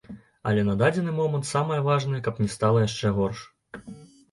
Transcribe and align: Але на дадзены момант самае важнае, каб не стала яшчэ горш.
Але 0.51 0.63
на 0.69 0.73
дадзены 0.81 1.13
момант 1.19 1.45
самае 1.51 1.79
важнае, 1.89 2.23
каб 2.31 2.41
не 2.47 2.51
стала 2.57 2.83
яшчэ 2.89 3.15
горш. 3.21 3.47